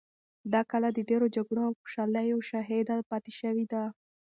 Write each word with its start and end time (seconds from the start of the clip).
دا 0.53 0.61
کلا 0.71 0.89
د 0.93 0.99
ډېرو 1.09 1.27
جګړو 1.35 1.61
او 1.67 1.73
خوشحالیو 1.79 2.45
شاهده 2.49 2.95
پاتې 3.09 3.31
شوې 3.39 3.65
ده. 3.73 3.83